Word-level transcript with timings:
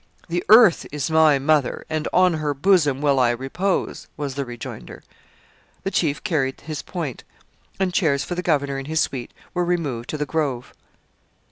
'The 0.29 0.43
earth 0.49 0.87
is 0.91 1.11
my 1.11 1.37
mother, 1.37 1.85
and 1.87 2.07
on 2.11 2.33
her 2.33 2.55
bosom 2.55 3.01
will 3.01 3.19
I 3.19 3.29
repose,' 3.29 4.07
was 4.17 4.33
the 4.33 4.45
rejoinder. 4.45 5.03
The 5.83 5.91
chief 5.91 6.23
carried 6.23 6.61
his 6.61 6.81
point, 6.81 7.23
and 7.79 7.93
chairs 7.93 8.23
for 8.23 8.33
the 8.33 8.41
governor 8.41 8.79
and 8.79 8.87
his 8.87 8.99
suite 8.99 9.31
were 9.53 9.63
removed 9.63 10.09
to 10.09 10.17
the 10.17 10.25
grove. 10.25 10.73